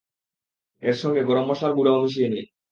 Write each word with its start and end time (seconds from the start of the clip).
এর 0.83 0.95
সঙ্গে 1.01 1.21
গরম 1.23 1.45
মসলার 1.49 1.75
গুঁড়াও 1.77 2.01
মিশিয়ে 2.03 2.29
দিন। 2.29 2.45